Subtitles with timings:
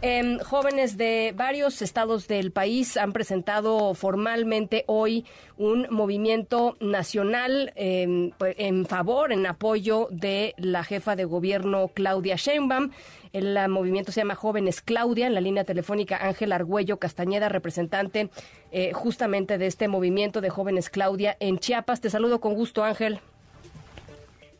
[0.00, 5.24] Em, jóvenes de varios estados del país han presentado formalmente hoy
[5.56, 12.36] un movimiento nacional em, pues, en favor, en apoyo de la jefa de gobierno Claudia
[12.36, 12.92] Sheinbaum.
[13.32, 15.26] El movimiento se llama Jóvenes Claudia.
[15.26, 18.30] En la línea telefónica Ángel Argüello Castañeda, representante
[18.70, 22.00] eh, justamente de este movimiento de Jóvenes Claudia en Chiapas.
[22.00, 23.18] Te saludo con gusto, Ángel.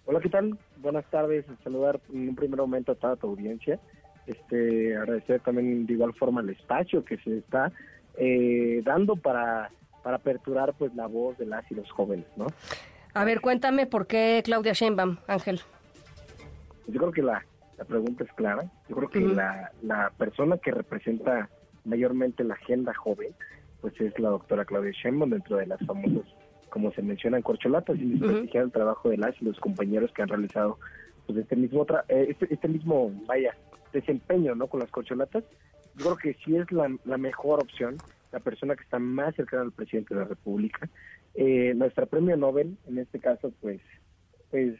[0.04, 0.58] Hola, ¿qué tal?
[0.78, 1.44] Buenas tardes.
[1.62, 3.78] Saludar en un primer momento a toda tu audiencia
[4.28, 7.72] este agradecer también de igual forma el espacio que se está
[8.16, 9.70] eh, dando para,
[10.02, 12.46] para aperturar pues la voz de las y los jóvenes, ¿no?
[13.14, 15.60] A ver, cuéntame por qué Claudia Sheinbaum, Ángel.
[16.86, 17.44] Yo creo que la,
[17.76, 18.70] la pregunta es clara.
[18.88, 21.48] Yo creo que la, la persona que representa
[21.84, 23.34] mayormente la agenda joven,
[23.80, 26.30] pues es la doctora Claudia Sheinbaum dentro de las famosas,
[26.70, 30.22] como se menciona en corcholatas, y desprestigiar el trabajo de las y los compañeros que
[30.22, 30.78] han realizado
[31.26, 33.54] pues este mismo eh, este, este mismo vaya
[33.92, 35.44] desempeño no con las corcholatas
[35.96, 37.96] yo creo que sí es la, mejor opción
[38.32, 40.88] la persona que está más cercana al presidente de la república.
[41.34, 43.80] Eh, nuestra premio Nobel en este caso pues
[44.50, 44.74] pues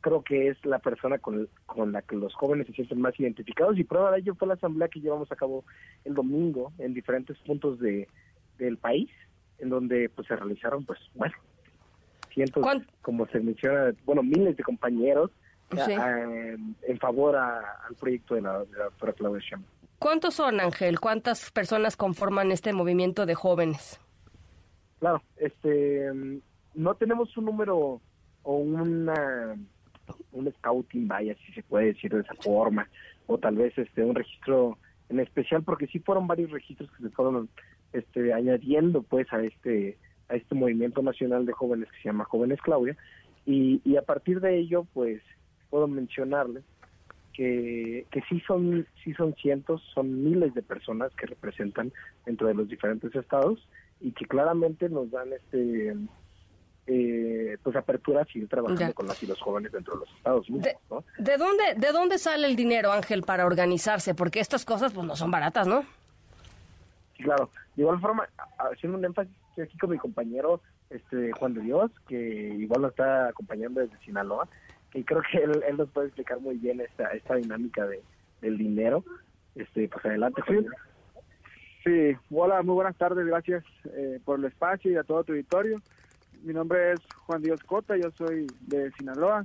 [0.00, 3.78] creo que es la persona con, con la que los jóvenes se sienten más identificados
[3.78, 5.64] y prueba de ello fue la asamblea que llevamos a cabo
[6.04, 8.08] el domingo en diferentes puntos de
[8.58, 9.10] del país
[9.58, 11.34] en donde pues se realizaron pues bueno
[12.32, 12.64] cientos
[13.02, 15.30] como se menciona bueno miles de compañeros
[15.70, 19.70] en favor al proyecto de la, doctora Claudia Sheinbaum.
[19.98, 20.98] ¿Cuántos son, Ángel?
[20.98, 24.00] ¿Cuántas personas conforman este movimiento de jóvenes?
[24.98, 26.10] Claro, este,
[26.74, 28.00] no tenemos un número
[28.42, 29.56] o una
[30.32, 32.88] un scouting, vaya, si se puede decir de esa forma,
[33.26, 37.10] o tal vez este un registro en especial, porque sí fueron varios registros que se
[37.10, 37.48] fueron
[37.92, 42.60] este, añadiendo pues a este a este movimiento nacional de jóvenes que se llama Jóvenes
[42.62, 42.96] Claudia,
[43.44, 45.20] y, y a partir de ello, pues
[45.70, 46.64] puedo mencionarles
[47.32, 51.92] que, que sí son sí son cientos, son miles de personas que representan
[52.26, 53.66] dentro de los diferentes estados
[54.00, 55.96] y que claramente nos dan este
[56.86, 60.46] eh, pues apertura a seguir trabajando con las y los jóvenes dentro de los estados
[60.48, 60.76] de,
[61.18, 64.14] ¿De dónde de dónde sale el dinero, Ángel, para organizarse?
[64.14, 65.82] Porque estas cosas pues no son baratas, ¿no?
[67.16, 67.50] Sí, claro.
[67.76, 68.28] De igual forma,
[68.72, 72.18] haciendo un énfasis aquí con mi compañero este Juan de Dios, que
[72.58, 74.48] igual nos está acompañando desde Sinaloa,
[74.94, 78.02] y creo que él, nos puede explicar muy bien esta esta dinámica de,
[78.40, 79.04] del dinero.
[79.54, 80.42] Este, pues adelante.
[80.46, 80.66] Sí.
[81.84, 85.80] sí, hola, muy buenas tardes, gracias eh, por el espacio y a todo tu auditorio.
[86.42, 89.44] Mi nombre es Juan Dios Cota, yo soy de Sinaloa.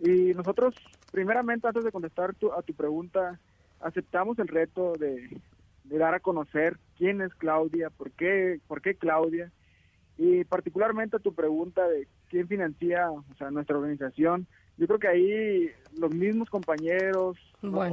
[0.00, 0.74] Y nosotros,
[1.12, 3.38] primeramente, antes de contestar tu, a tu pregunta,
[3.80, 5.28] aceptamos el reto de,
[5.84, 9.52] de, dar a conocer quién es Claudia, por qué, por qué Claudia,
[10.18, 15.08] y particularmente a tu pregunta de quién financia o sea, nuestra organización yo creo que
[15.08, 17.36] ahí los mismos compañeros,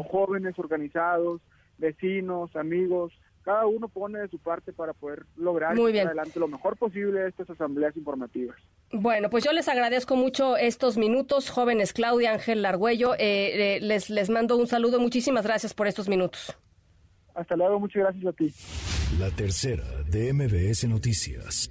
[0.09, 1.41] jóvenes organizados,
[1.77, 3.13] vecinos, amigos,
[3.43, 7.95] cada uno pone de su parte para poder lograr adelante lo mejor posible estas asambleas
[7.97, 8.55] informativas.
[8.91, 13.15] Bueno, pues yo les agradezco mucho estos minutos, jóvenes Claudia Ángel Largüello.
[13.15, 14.99] Eh, eh, les, les mando un saludo.
[14.99, 16.57] Muchísimas gracias por estos minutos.
[17.35, 18.53] Hasta luego, muchas gracias a ti.
[19.19, 21.69] La tercera de MBS Noticias.